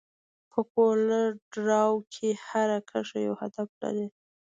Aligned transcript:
په 0.51 0.59
کولر 0.73 1.27
ډراو 1.53 1.95
کې 2.13 2.27
هره 2.47 2.77
کرښه 2.89 3.19
یو 3.27 3.33
هدف 3.41 3.69
لري. 3.81 4.07